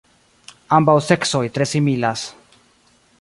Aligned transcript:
Ambaŭ 0.77 0.95
seksoj 1.09 1.43
tre 1.59 1.67
similas. 1.75 2.25